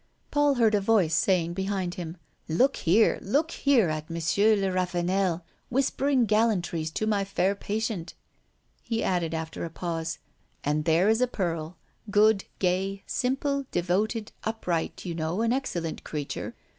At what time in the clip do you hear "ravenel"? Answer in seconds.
4.71-5.45